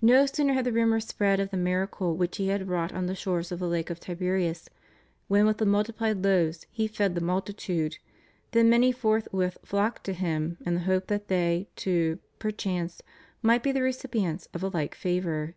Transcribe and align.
No 0.00 0.26
sooner 0.26 0.52
had 0.54 0.64
the 0.64 0.70
rumor 0.70 1.00
spread 1.00 1.40
of 1.40 1.50
the 1.50 1.56
miracle 1.56 2.14
which 2.14 2.36
He 2.36 2.46
had 2.50 2.68
wrought 2.68 2.92
on 2.92 3.06
the 3.06 3.16
shores 3.16 3.50
of 3.50 3.58
the 3.58 3.66
lake 3.66 3.90
of 3.90 3.98
Tiberias, 3.98 4.70
when 5.26 5.44
with 5.44 5.58
the 5.58 5.66
multiplied 5.66 6.22
loaves 6.22 6.68
He 6.70 6.86
fed 6.86 7.16
the 7.16 7.20
multitude, 7.20 7.98
than 8.52 8.70
many 8.70 8.92
forthwith 8.92 9.58
flocked 9.64 10.04
to 10.04 10.12
Him 10.12 10.56
in 10.64 10.74
the 10.74 10.82
hope 10.82 11.08
that 11.08 11.26
they, 11.26 11.68
too, 11.74 12.20
perchance, 12.38 13.02
might 13.42 13.64
be 13.64 13.72
the 13.72 13.82
recipients 13.82 14.46
of 14.54 14.62
a 14.62 14.68
like 14.68 14.94
favor. 14.94 15.56